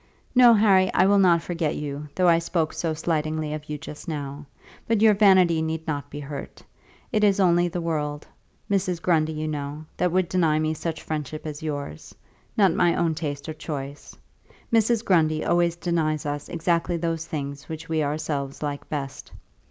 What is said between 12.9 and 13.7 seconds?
own taste or